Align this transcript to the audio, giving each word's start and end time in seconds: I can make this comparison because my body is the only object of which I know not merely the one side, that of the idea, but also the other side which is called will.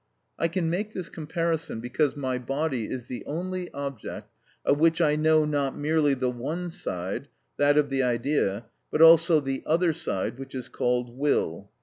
I 0.39 0.47
can 0.47 0.67
make 0.67 0.93
this 0.93 1.09
comparison 1.09 1.79
because 1.79 2.15
my 2.17 2.39
body 2.39 2.89
is 2.89 3.05
the 3.05 3.23
only 3.27 3.71
object 3.71 4.31
of 4.65 4.79
which 4.79 4.99
I 4.99 5.15
know 5.15 5.45
not 5.45 5.77
merely 5.77 6.15
the 6.15 6.31
one 6.31 6.71
side, 6.71 7.27
that 7.57 7.77
of 7.77 7.91
the 7.91 8.01
idea, 8.01 8.65
but 8.89 9.03
also 9.03 9.39
the 9.39 9.61
other 9.67 9.93
side 9.93 10.39
which 10.39 10.55
is 10.55 10.69
called 10.69 11.15
will. 11.15 11.69